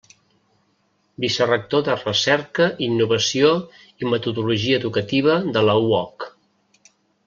Vicerector 1.25 1.83
de 1.89 1.97
Recerca, 1.99 2.67
Innovació 2.87 3.53
i 4.03 4.13
Metodologia 4.17 4.83
Educativa 4.85 5.41
de 5.59 5.69
la 5.71 5.81
UOC. 5.89 6.31